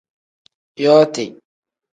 Yooti. 0.83 1.25